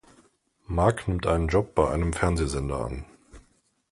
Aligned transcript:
Mark 0.65 1.07
nimmt 1.07 1.27
einen 1.27 1.47
Job 1.47 1.75
bei 1.75 1.87
einem 1.91 2.11
Fernsehsender 2.11 2.85
an. 2.85 3.05